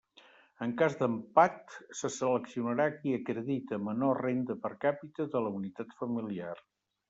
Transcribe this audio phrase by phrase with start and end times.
[0.65, 6.61] En cas d'empat, se seleccionarà qui acredite menor renda per capita de la unitat familiar.